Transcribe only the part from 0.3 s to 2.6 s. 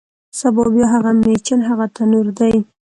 سبا بیا هغه میچن، هغه تنور دی